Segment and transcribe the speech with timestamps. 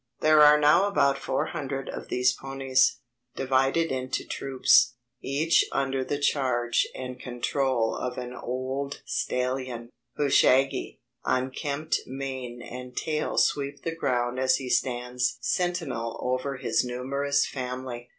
[0.21, 3.01] There are now about four hundred of these ponies,
[3.35, 11.01] divided into troops, each under the charge and control of an old stallion, whose shaggy,
[11.23, 18.09] unkempt mane and tail sweep the ground as he stands sentinel over his numerous family.